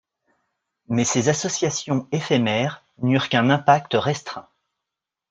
Mais 0.87 1.03
ces 1.05 1.29
associations 1.29 2.07
éphémères 2.11 2.83
n'eurent 3.03 3.29
qu'un 3.29 3.51
impact 3.51 3.93
restreint. 3.93 4.47